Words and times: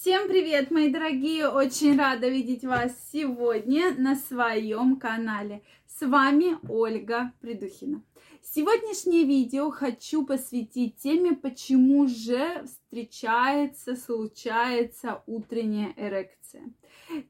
Всем 0.00 0.28
привет, 0.28 0.70
мои 0.70 0.88
дорогие! 0.88 1.46
Очень 1.46 1.98
рада 1.98 2.26
видеть 2.26 2.64
вас 2.64 2.90
сегодня 3.12 3.94
на 3.98 4.16
своем 4.16 4.96
канале. 4.98 5.62
С 5.86 6.00
вами 6.00 6.56
Ольга 6.70 7.34
Придухина. 7.42 8.02
Сегодняшнее 8.40 9.24
видео 9.24 9.70
хочу 9.70 10.24
посвятить 10.24 10.96
теме, 10.96 11.34
почему 11.34 12.06
же 12.06 12.64
встречается, 12.64 13.94
случается 13.94 15.22
утренняя 15.26 15.92
эрекция. 15.98 16.72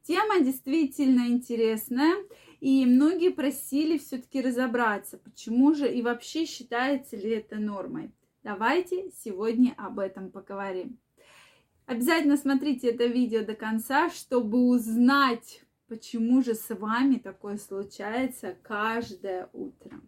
Тема 0.05 0.39
действительно 0.39 1.27
интересная, 1.27 2.15
и 2.61 2.87
многие 2.87 3.31
просили 3.31 3.99
все-таки 3.99 4.41
разобраться, 4.41 5.19
почему 5.19 5.75
же 5.75 5.93
и 5.93 6.03
вообще 6.03 6.47
считается 6.47 7.17
ли 7.17 7.31
это 7.31 7.57
нормой. 7.57 8.13
Давайте 8.45 9.11
сегодня 9.25 9.75
об 9.77 9.99
этом 9.99 10.31
поговорим. 10.31 11.01
Обязательно 11.91 12.37
смотрите 12.37 12.91
это 12.91 13.07
видео 13.07 13.45
до 13.45 13.57
конца, 13.57 14.11
чтобы 14.11 14.59
узнать, 14.69 15.65
почему 15.89 16.41
же 16.41 16.55
с 16.55 16.73
вами 16.73 17.17
такое 17.17 17.57
случается 17.57 18.57
каждое 18.63 19.51
утро. 19.53 20.01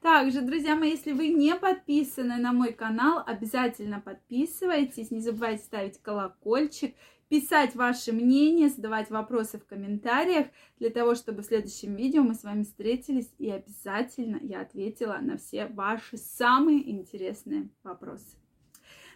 Также, 0.00 0.40
друзья 0.40 0.76
мои, 0.76 0.92
если 0.92 1.12
вы 1.12 1.28
не 1.28 1.54
подписаны 1.56 2.38
на 2.38 2.54
мой 2.54 2.72
канал, 2.72 3.22
обязательно 3.26 4.00
подписывайтесь. 4.00 5.10
Не 5.10 5.20
забывайте 5.20 5.62
ставить 5.62 6.00
колокольчик, 6.00 6.94
писать 7.28 7.74
ваше 7.74 8.12
мнение, 8.12 8.70
задавать 8.70 9.10
вопросы 9.10 9.58
в 9.58 9.66
комментариях, 9.66 10.46
для 10.78 10.88
того, 10.88 11.14
чтобы 11.14 11.42
в 11.42 11.46
следующем 11.46 11.96
видео 11.96 12.22
мы 12.22 12.34
с 12.34 12.44
вами 12.44 12.62
встретились 12.62 13.30
и 13.36 13.50
обязательно 13.50 14.38
я 14.40 14.62
ответила 14.62 15.18
на 15.20 15.36
все 15.36 15.66
ваши 15.66 16.16
самые 16.16 16.90
интересные 16.90 17.68
вопросы. 17.82 18.38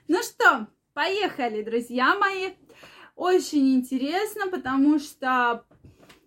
Ну 0.06 0.18
что, 0.22 0.68
Поехали, 0.94 1.62
друзья 1.62 2.14
мои. 2.14 2.50
Очень 3.16 3.74
интересно, 3.74 4.46
потому 4.48 5.00
что 5.00 5.64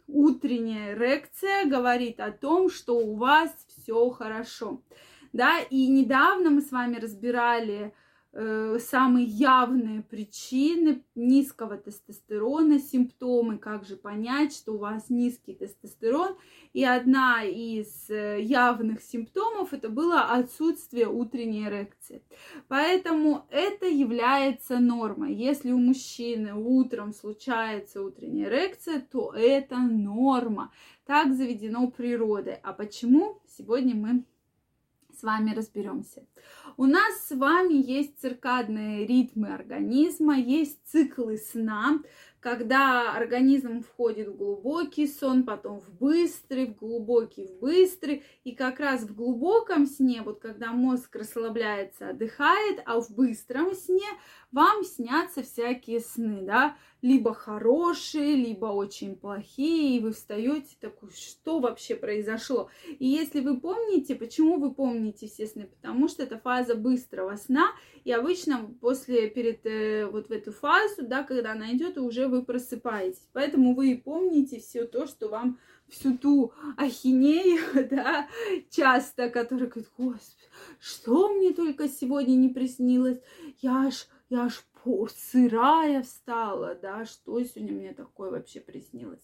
утренняя 0.08 0.94
эрекция 0.94 1.64
говорит 1.64 2.20
о 2.20 2.32
том, 2.32 2.70
что 2.70 2.98
у 2.98 3.16
вас 3.16 3.50
все 3.70 4.10
хорошо. 4.10 4.84
Да, 5.32 5.60
и 5.62 5.88
недавно 5.88 6.50
мы 6.50 6.62
с 6.62 6.72
вами 6.72 6.98
разбирали 6.98 7.94
самые 8.34 9.26
явные 9.26 10.04
причины 10.04 11.04
низкого 11.16 11.78
тестостерона, 11.78 12.80
симптомы, 12.80 13.58
как 13.58 13.86
же 13.86 13.96
понять, 13.96 14.54
что 14.54 14.74
у 14.74 14.78
вас 14.78 15.10
низкий 15.10 15.54
тестостерон. 15.54 16.36
И 16.74 16.84
одна 16.84 17.44
из 17.44 18.10
э, 18.10 18.40
явных 18.42 19.02
симптомов 19.02 19.74
это 19.74 19.90
было 19.90 20.26
отсутствие 20.26 21.08
утренней 21.08 21.66
эрекции. 21.66 22.22
Поэтому 22.68 23.48
это 23.50 23.88
является 23.88 24.78
нормой. 24.80 25.34
Если 25.34 25.72
у 25.72 25.78
мужчины 25.80 26.54
утром 26.54 27.14
случается 27.14 28.04
утренняя 28.04 28.50
эрекция, 28.50 29.00
то 29.00 29.34
это 29.34 29.78
норма. 29.78 30.72
Так 31.06 31.34
заведено 31.34 31.90
природой. 31.90 32.60
А 32.62 32.74
почему? 32.74 33.42
Сегодня 33.48 33.96
мы 33.96 34.24
с 35.18 35.24
вами 35.24 35.54
разберемся. 35.54 36.26
У 36.78 36.86
нас 36.86 37.28
с 37.28 37.36
вами 37.36 37.74
есть 37.74 38.20
циркадные 38.20 39.06
ритмы 39.06 39.54
организма, 39.54 40.38
есть 40.38 40.80
циклы 40.86 41.38
сна, 41.38 42.00
когда 42.48 43.12
организм 43.12 43.84
входит 43.84 44.30
в 44.30 44.38
глубокий 44.38 45.06
сон, 45.06 45.44
потом 45.44 45.82
в 45.82 45.90
быстрый, 46.00 46.68
в 46.68 46.78
глубокий, 46.78 47.46
в 47.46 47.60
быстрый. 47.60 48.24
И 48.46 48.54
как 48.54 48.80
раз 48.80 49.02
в 49.02 49.14
глубоком 49.14 49.86
сне, 49.86 50.22
вот 50.22 50.40
когда 50.40 50.72
мозг 50.72 51.14
расслабляется, 51.18 52.10
отдыхает, 52.10 52.82
а 52.86 53.02
в 53.02 53.12
быстром 53.12 53.74
сне 53.74 54.08
вам 54.54 54.86
снятся 54.86 55.44
всякие 55.44 56.00
сны, 56.00 56.42
да, 56.42 56.78
либо 57.02 57.34
хорошие, 57.34 58.36
либо 58.36 58.68
очень 58.68 59.16
плохие, 59.16 59.98
и 59.98 60.00
вы 60.00 60.14
встаете 60.14 60.76
такой, 60.80 61.10
что 61.12 61.60
вообще 61.60 61.96
произошло? 61.96 62.70
И 62.98 63.06
если 63.06 63.42
вы 63.42 63.60
помните, 63.60 64.16
почему 64.16 64.58
вы 64.58 64.74
помните 64.74 65.28
все 65.28 65.48
сны? 65.48 65.68
Потому 65.68 66.08
что 66.08 66.24
это 66.24 66.40
фаза 66.40 66.76
быстрого 66.76 67.36
сна, 67.36 67.72
и 68.04 68.12
обычно 68.12 68.74
после, 68.82 69.30
перед 69.30 69.66
э, 69.66 70.08
вот 70.08 70.30
в 70.30 70.32
эту 70.32 70.52
фазу, 70.52 71.02
да, 71.02 71.24
когда 71.24 71.52
она 71.52 71.72
идет, 71.74 71.98
уже 71.98 72.28
вы 72.28 72.37
просыпаетесь. 72.44 73.28
Поэтому 73.34 73.76
вы 73.76 73.92
и 73.92 73.96
помните 73.96 74.60
все 74.60 74.86
то, 74.86 75.08
что 75.08 75.30
вам 75.30 75.60
всю 75.88 76.18
ту 76.18 76.54
ахинею, 76.78 77.62
да, 77.90 78.28
часто, 78.70 79.30
которая 79.30 79.68
говорит, 79.68 79.92
господи, 79.98 80.48
что 80.80 81.34
мне 81.34 81.54
только 81.54 81.88
сегодня 81.88 82.36
не 82.36 82.50
приснилось, 82.50 83.20
я 83.62 83.88
аж 83.88 84.08
я 84.30 84.46
аж 84.46 84.66
сырая 85.16 86.02
встала, 86.02 86.76
да, 86.76 87.06
что 87.06 87.44
сегодня 87.44 87.74
мне 87.74 87.94
такое 87.94 88.32
вообще 88.32 88.62
приснилось. 88.62 89.22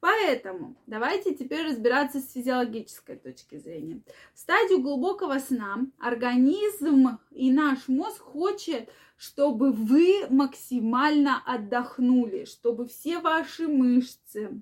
Поэтому 0.00 0.76
давайте 0.86 1.34
теперь 1.34 1.66
разбираться 1.66 2.20
с 2.20 2.32
физиологической 2.32 3.16
точки 3.16 3.58
зрения. 3.58 4.02
В 4.34 4.38
стадию 4.38 4.82
глубокого 4.82 5.38
сна 5.38 5.86
организм 5.98 7.18
и 7.30 7.52
наш 7.52 7.88
мозг 7.88 8.20
хочет, 8.20 8.90
чтобы 9.16 9.72
вы 9.72 10.26
максимально 10.30 11.42
отдохнули, 11.44 12.44
чтобы 12.44 12.86
все 12.86 13.18
ваши 13.18 13.66
мышцы 13.66 14.60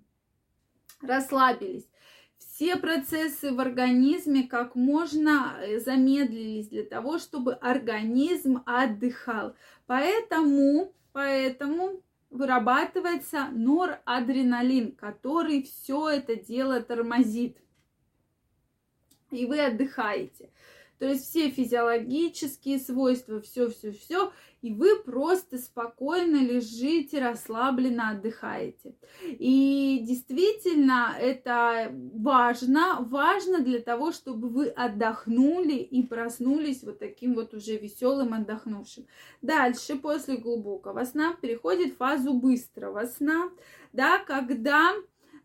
расслабились, 1.00 1.88
все 2.38 2.76
процессы 2.76 3.52
в 3.52 3.60
организме 3.60 4.44
как 4.44 4.74
можно 4.74 5.56
э, 5.60 5.80
замедлились 5.80 6.68
для 6.68 6.84
того, 6.84 7.18
чтобы 7.18 7.54
организм 7.54 8.62
отдыхал. 8.64 9.56
Поэтому, 9.86 10.92
поэтому 11.12 12.00
вырабатывается 12.30 13.48
норадреналин, 13.52 14.92
который 14.92 15.62
все 15.62 16.10
это 16.10 16.36
дело 16.36 16.80
тормозит. 16.80 17.56
И 19.30 19.46
вы 19.46 19.60
отдыхаете. 19.60 20.50
То 20.98 21.06
есть 21.06 21.28
все 21.28 21.50
физиологические 21.50 22.78
свойства, 22.78 23.40
все-все-все 23.40 24.32
и 24.64 24.72
вы 24.72 24.96
просто 24.96 25.58
спокойно 25.58 26.36
лежите, 26.36 27.20
расслабленно 27.20 28.12
отдыхаете. 28.12 28.94
И 29.22 30.02
действительно 30.08 31.14
это 31.20 31.92
важно, 32.14 32.96
важно 33.00 33.60
для 33.60 33.80
того, 33.80 34.10
чтобы 34.10 34.48
вы 34.48 34.68
отдохнули 34.68 35.74
и 35.74 36.02
проснулись 36.02 36.82
вот 36.82 36.98
таким 36.98 37.34
вот 37.34 37.52
уже 37.52 37.76
веселым 37.76 38.32
отдохнувшим. 38.32 39.06
Дальше, 39.42 39.96
после 39.96 40.38
глубокого 40.38 41.04
сна, 41.04 41.36
переходит 41.38 41.92
в 41.92 41.96
фазу 41.98 42.32
быстрого 42.32 43.04
сна, 43.04 43.50
да, 43.92 44.18
когда 44.18 44.94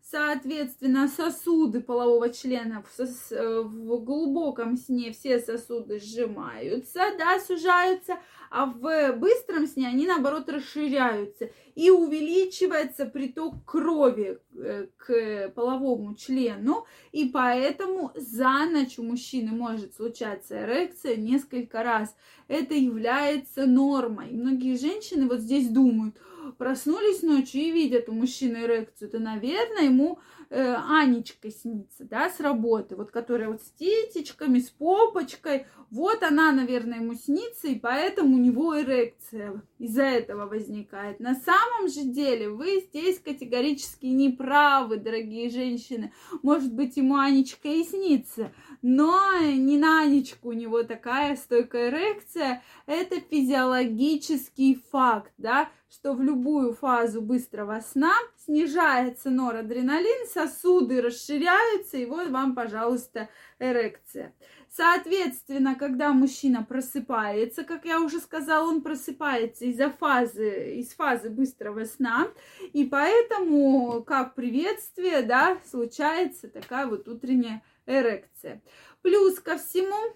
Соответственно, 0.02 1.08
сосуды 1.08 1.80
полового 1.80 2.30
члена 2.30 2.82
в, 2.82 3.00
э, 3.00 3.60
в 3.62 4.02
глубоком 4.02 4.76
сне 4.76 5.12
все 5.12 5.38
сосуды 5.38 6.00
сжимаются, 6.00 7.00
да, 7.18 7.38
сужаются, 7.38 8.18
а 8.50 8.66
в 8.66 9.12
быстром 9.12 9.66
сне 9.66 9.86
они, 9.86 10.06
наоборот, 10.06 10.48
расширяются 10.48 11.50
и 11.74 11.90
увеличивается 11.90 13.04
приток 13.06 13.64
крови 13.64 14.38
э, 14.54 14.86
к 14.96 15.52
половому 15.54 16.14
члену, 16.14 16.86
и 17.12 17.28
поэтому 17.28 18.10
за 18.16 18.66
ночь 18.66 18.98
у 18.98 19.04
мужчины 19.04 19.52
может 19.52 19.94
случаться 19.94 20.60
эрекция 20.64 21.16
несколько 21.16 21.82
раз. 21.82 22.16
Это 22.48 22.74
является 22.74 23.66
нормой. 23.66 24.30
многие 24.32 24.76
женщины 24.76 25.28
вот 25.28 25.40
здесь 25.40 25.68
думают– 25.68 26.16
проснулись 26.58 27.22
ночью 27.22 27.62
и 27.62 27.70
видят 27.70 28.08
у 28.08 28.12
мужчины 28.12 28.58
эрекцию, 28.64 29.10
то, 29.10 29.18
наверное, 29.18 29.84
ему 29.84 30.18
э, 30.50 30.74
Анечка 30.74 31.50
снится, 31.50 32.04
да, 32.04 32.30
с 32.30 32.40
работы, 32.40 32.96
вот 32.96 33.10
которая 33.10 33.48
вот 33.48 33.62
с 33.62 33.70
титечками, 33.72 34.58
с 34.58 34.70
попочкой, 34.70 35.66
вот 35.90 36.22
она, 36.22 36.52
наверное, 36.52 37.00
ему 37.00 37.14
снится, 37.14 37.68
и 37.68 37.78
поэтому 37.78 38.36
у 38.36 38.38
него 38.38 38.80
эрекция 38.80 39.62
из-за 39.78 40.02
этого 40.02 40.46
возникает. 40.46 41.20
На 41.20 41.34
самом 41.34 41.88
же 41.88 42.02
деле 42.02 42.48
вы 42.48 42.80
здесь 42.80 43.18
категорически 43.18 44.06
не 44.06 44.30
правы, 44.30 44.98
дорогие 44.98 45.50
женщины. 45.50 46.12
Может 46.42 46.72
быть, 46.72 46.96
ему 46.96 47.16
Анечка 47.16 47.68
и 47.68 47.82
снится, 47.84 48.52
но 48.82 49.18
не 49.40 49.78
на 49.78 50.02
Анечку 50.02 50.48
у 50.48 50.52
него 50.52 50.82
такая 50.82 51.36
стойкая 51.36 51.90
эрекция. 51.90 52.62
Это 52.86 53.20
физиологический 53.20 54.82
факт, 54.90 55.32
да, 55.38 55.70
что 55.90 56.14
в 56.14 56.22
любую 56.22 56.72
фазу 56.72 57.20
быстрого 57.20 57.80
сна 57.80 58.14
снижается 58.44 59.28
норадреналин, 59.28 60.28
сосуды 60.28 61.02
расширяются, 61.02 61.96
и 61.96 62.06
вот 62.06 62.28
вам, 62.28 62.54
пожалуйста, 62.54 63.28
эрекция. 63.58 64.32
Соответственно, 64.68 65.74
когда 65.74 66.12
мужчина 66.12 66.62
просыпается, 66.62 67.64
как 67.64 67.84
я 67.84 68.00
уже 68.00 68.20
сказала, 68.20 68.68
он 68.68 68.82
просыпается 68.82 69.64
из-за 69.64 69.90
фазы, 69.90 70.76
из 70.76 70.94
фазы 70.94 71.28
быстрого 71.28 71.84
сна, 71.84 72.28
и 72.72 72.84
поэтому, 72.84 74.04
как 74.04 74.36
приветствие, 74.36 75.22
да, 75.22 75.58
случается 75.68 76.48
такая 76.48 76.86
вот 76.86 77.08
утренняя 77.08 77.64
эрекция. 77.86 78.62
Плюс 79.02 79.40
ко 79.40 79.58
всему, 79.58 80.14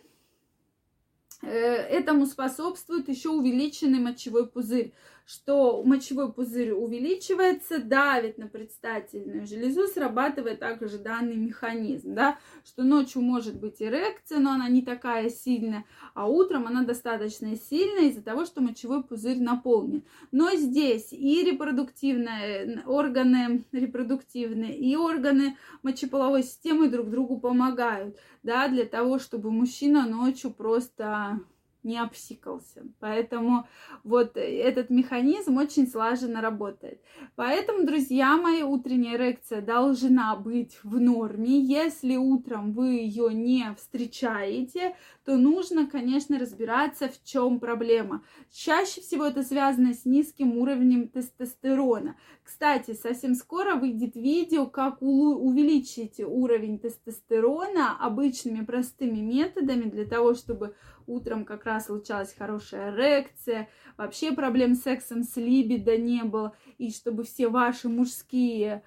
Э, 1.47 1.49
этому 1.49 2.27
способствует 2.27 3.09
еще 3.09 3.29
увеличенный 3.29 3.99
мочевой 3.99 4.47
пузырь. 4.47 4.95
Что 5.25 5.83
мочевой 5.83 6.33
пузырь 6.33 6.73
увеличивается, 6.73 7.79
давит 7.79 8.39
на 8.39 8.47
предстательную 8.47 9.47
железу, 9.47 9.87
срабатывает 9.87 10.61
также 10.61 10.99
данный 10.99 11.37
механизм, 11.37 12.15
да, 12.15 12.39
что 12.65 12.83
ночью 12.83 13.23
может 13.23 13.59
быть 13.59 13.81
эрекция, 13.81 14.39
но 14.39 14.53
она 14.53 14.69
не 14.69 14.83
такая 14.83 15.31
сильная, 15.31 15.85
а 16.15 16.29
утром 16.29 16.67
она 16.67 16.85
достаточно 16.85 17.57
сильная 17.57 18.11
из-за 18.11 18.23
того, 18.23 18.45
что 18.45 18.61
мочевой 18.61 19.03
пузырь 19.03 19.41
наполнен. 19.41 20.05
Но 20.31 20.55
здесь 20.55 21.13
и 21.13 21.43
репродуктивные 21.43 22.83
органы 22.87 23.65
репродуктивные, 23.73 24.77
и 24.77 24.97
органы 24.97 25.57
мочеполовой 25.83 26.43
системы 26.43 26.89
друг 26.89 27.11
другу 27.11 27.39
помогают, 27.39 28.17
да, 28.43 28.69
для 28.69 28.85
того, 28.85 29.19
чтобы 29.19 29.51
мужчина 29.51 30.07
ночью 30.07 30.53
просто 30.53 31.41
не 31.85 31.99
обсикался. 31.99 32.83
Поэтому 33.01 33.67
вот 34.03 34.37
этот 34.37 34.91
механизм 34.91 35.59
очень 35.59 35.87
слаженно 35.87 36.41
работает. 36.41 37.01
Поэтому, 37.37 37.87
друзья 37.87 38.37
мои, 38.37 38.63
утренняя 38.63 39.17
эрекция 39.17 39.61
должна 39.61 40.35
быть 40.37 40.79
в 40.83 40.99
норме. 40.99 41.61
Если 41.61 42.17
утром 42.17 42.73
вы 42.73 42.95
ее 42.95 43.33
не 43.33 43.75
встречаете, 43.77 44.97
то 45.25 45.37
нужно, 45.37 45.87
конечно, 45.87 46.39
разбираться, 46.39 47.09
в 47.09 47.23
чем 47.25 47.61
проблема. 47.61 48.23
Чаще 48.53 49.01
всего 49.01 49.25
это 49.25 49.43
связано 49.43 49.95
с 49.95 50.05
низким 50.05 50.59
уровнем 50.59 51.09
тестостерона. 51.09 52.17
Кстати, 52.43 52.93
совсем 52.95 53.35
скоро 53.35 53.75
выйдет 53.75 54.17
видео, 54.17 54.67
как 54.67 55.01
увеличить 55.01 56.21
уровень 56.21 56.79
тестостерона 56.79 57.97
обычными 57.99 58.65
простыми 58.65 59.21
методами 59.21 59.89
для 59.89 60.05
того, 60.05 60.35
чтобы 60.35 60.75
утром 61.07 61.45
как 61.45 61.65
раз 61.65 61.87
случалась 61.87 62.35
хорошая 62.35 62.91
эрекция, 62.93 63.69
вообще 63.97 64.33
проблем 64.33 64.75
с 64.75 64.83
сексом, 64.83 65.23
с 65.23 65.37
либидо 65.37 65.97
не 65.97 66.23
было, 66.23 66.57
и 66.79 66.91
чтобы 66.91 67.25
все 67.25 67.49
ваши 67.49 67.89
мужские 67.89 68.83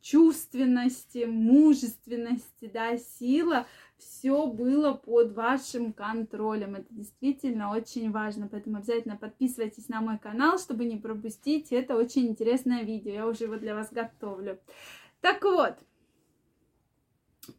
чувственности, 0.00 1.24
мужественности, 1.26 2.70
да, 2.72 2.96
сила, 2.96 3.66
все 3.98 4.46
было 4.46 4.94
под 4.94 5.32
вашим 5.32 5.92
контролем. 5.92 6.76
Это 6.76 6.86
действительно 6.90 7.72
очень 7.72 8.10
важно, 8.10 8.48
поэтому 8.48 8.78
обязательно 8.78 9.16
подписывайтесь 9.16 9.88
на 9.88 10.00
мой 10.00 10.18
канал, 10.18 10.58
чтобы 10.58 10.84
не 10.84 10.96
пропустить 10.96 11.72
это 11.72 11.96
очень 11.96 12.28
интересное 12.28 12.84
видео. 12.84 13.12
Я 13.12 13.26
уже 13.26 13.44
его 13.44 13.56
для 13.56 13.74
вас 13.74 13.92
готовлю. 13.92 14.58
Так 15.20 15.42
вот, 15.42 15.76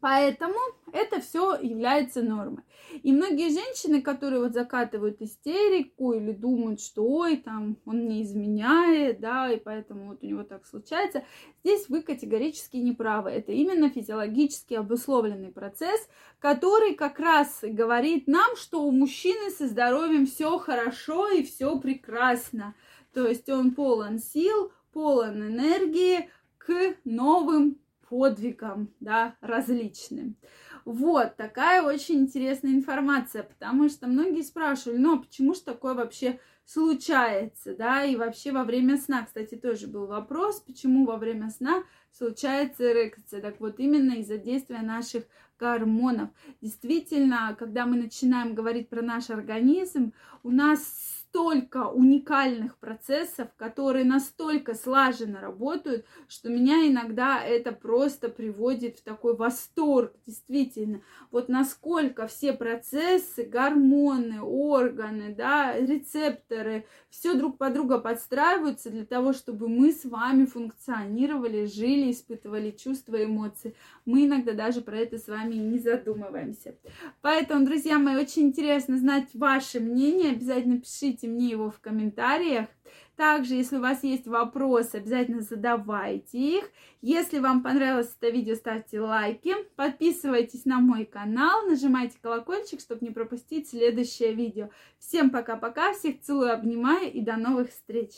Поэтому 0.00 0.58
это 0.92 1.20
все 1.20 1.58
является 1.60 2.22
нормой. 2.22 2.62
И 3.02 3.12
многие 3.12 3.50
женщины, 3.50 4.02
которые 4.02 4.42
вот 4.42 4.52
закатывают 4.52 5.20
истерику 5.20 6.12
или 6.12 6.32
думают, 6.32 6.80
что 6.80 7.04
ой, 7.04 7.36
там 7.36 7.76
он 7.84 8.08
не 8.08 8.22
изменяет, 8.22 9.20
да, 9.20 9.50
и 9.50 9.58
поэтому 9.58 10.08
вот 10.08 10.22
у 10.22 10.26
него 10.26 10.42
так 10.42 10.66
случается, 10.66 11.24
здесь 11.62 11.88
вы 11.88 12.02
категорически 12.02 12.76
не 12.76 12.92
правы. 12.92 13.30
Это 13.30 13.52
именно 13.52 13.90
физиологически 13.90 14.74
обусловленный 14.74 15.50
процесс, 15.50 16.08
который 16.38 16.94
как 16.94 17.18
раз 17.20 17.60
говорит 17.62 18.26
нам, 18.26 18.56
что 18.56 18.82
у 18.82 18.90
мужчины 18.90 19.50
со 19.50 19.66
здоровьем 19.66 20.26
все 20.26 20.58
хорошо 20.58 21.30
и 21.30 21.42
все 21.42 21.78
прекрасно. 21.78 22.74
То 23.12 23.26
есть 23.26 23.48
он 23.48 23.72
полон 23.72 24.18
сил, 24.18 24.72
полон 24.92 25.42
энергии 25.48 26.30
к 26.58 26.96
новым 27.04 27.78
подвигам, 28.10 28.92
да, 29.00 29.36
различным. 29.40 30.36
Вот, 30.84 31.36
такая 31.36 31.82
очень 31.82 32.16
интересная 32.16 32.72
информация, 32.72 33.44
потому 33.44 33.88
что 33.88 34.06
многие 34.06 34.42
спрашивали, 34.42 34.98
ну, 34.98 35.14
а 35.14 35.22
почему 35.22 35.54
же 35.54 35.62
такое 35.62 35.94
вообще 35.94 36.40
случается, 36.64 37.74
да, 37.76 38.04
и 38.04 38.16
вообще 38.16 38.52
во 38.52 38.64
время 38.64 38.96
сна, 38.96 39.24
кстати, 39.24 39.54
тоже 39.54 39.86
был 39.86 40.06
вопрос, 40.06 40.60
почему 40.60 41.06
во 41.06 41.16
время 41.16 41.50
сна 41.50 41.84
случается 42.12 42.90
эрекция. 42.92 43.40
Так 43.40 43.60
вот, 43.60 43.78
именно 43.78 44.12
из-за 44.14 44.38
действия 44.38 44.82
наших 44.82 45.24
гормонов. 45.58 46.30
Действительно, 46.60 47.54
когда 47.58 47.86
мы 47.86 47.96
начинаем 47.96 48.54
говорить 48.54 48.88
про 48.88 49.02
наш 49.02 49.30
организм, 49.30 50.12
у 50.42 50.50
нас 50.50 51.19
столько 51.30 51.88
уникальных 51.88 52.76
процессов, 52.78 53.48
которые 53.56 54.04
настолько 54.04 54.74
слаженно 54.74 55.40
работают, 55.40 56.04
что 56.28 56.48
меня 56.48 56.88
иногда 56.88 57.40
это 57.40 57.70
просто 57.70 58.28
приводит 58.28 58.98
в 58.98 59.02
такой 59.02 59.36
восторг, 59.36 60.12
действительно. 60.26 61.02
Вот 61.30 61.48
насколько 61.48 62.26
все 62.26 62.52
процессы, 62.52 63.44
гормоны, 63.44 64.42
органы, 64.42 65.32
да, 65.32 65.78
рецепторы, 65.78 66.84
все 67.10 67.34
друг 67.34 67.58
по 67.58 67.70
друга 67.70 67.98
подстраиваются 67.98 68.90
для 68.90 69.04
того, 69.04 69.32
чтобы 69.32 69.68
мы 69.68 69.92
с 69.92 70.04
вами 70.04 70.46
функционировали, 70.46 71.66
жили, 71.66 72.10
испытывали 72.10 72.72
чувства, 72.72 73.22
эмоции. 73.22 73.76
Мы 74.04 74.26
иногда 74.26 74.52
даже 74.52 74.80
про 74.80 74.98
это 74.98 75.18
с 75.18 75.28
вами 75.28 75.54
не 75.54 75.78
задумываемся. 75.78 76.74
Поэтому, 77.20 77.64
друзья 77.64 77.98
мои, 77.98 78.16
очень 78.16 78.48
интересно 78.48 78.98
знать 78.98 79.28
ваше 79.34 79.78
мнение. 79.78 80.32
Обязательно 80.32 80.80
пишите 80.80 81.19
пишите 81.20 81.28
мне 81.28 81.48
его 81.48 81.70
в 81.70 81.80
комментариях. 81.80 82.68
Также, 83.16 83.54
если 83.54 83.76
у 83.76 83.80
вас 83.80 84.02
есть 84.02 84.26
вопросы, 84.26 84.96
обязательно 84.96 85.42
задавайте 85.42 86.38
их. 86.38 86.70
Если 87.02 87.38
вам 87.38 87.62
понравилось 87.62 88.14
это 88.18 88.30
видео, 88.30 88.54
ставьте 88.54 89.00
лайки, 89.00 89.54
подписывайтесь 89.76 90.64
на 90.64 90.80
мой 90.80 91.04
канал, 91.04 91.66
нажимайте 91.66 92.18
колокольчик, 92.22 92.80
чтобы 92.80 93.04
не 93.04 93.12
пропустить 93.12 93.68
следующее 93.68 94.34
видео. 94.34 94.70
Всем 94.98 95.30
пока-пока, 95.30 95.92
всех 95.92 96.20
целую, 96.22 96.52
обнимаю 96.52 97.12
и 97.12 97.20
до 97.20 97.36
новых 97.36 97.70
встреч! 97.70 98.10